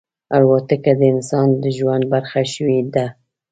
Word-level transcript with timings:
الوتکه 0.35 0.93
د 0.99 1.01
انسان 1.13 1.47
د 1.63 1.65
ژوند 1.77 2.03
برخه 2.13 2.41
شوې 2.53 2.79
ده. 2.93 3.05